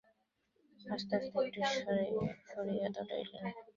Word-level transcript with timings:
আস্তে 0.85 1.13
আস্তে 1.17 1.37
একটু 1.39 1.59
সরিয়া 2.47 2.87
দাঁড়াইলেন। 2.95 3.45